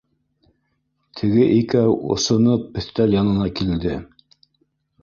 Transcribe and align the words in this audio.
Теге 1.21 1.45
икәү 1.57 1.93
осоноп 2.17 2.81
өҫтәл 2.83 3.17
янына 3.21 3.53
килде 3.61 3.97